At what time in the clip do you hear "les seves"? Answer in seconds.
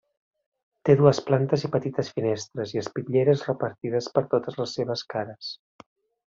4.63-5.05